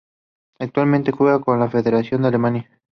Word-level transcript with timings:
Actualmente 0.57 1.11
juega 1.11 1.41
con 1.41 1.59
la 1.59 1.69
federación 1.69 2.23
de 2.23 2.29
Alemania. 2.29 2.69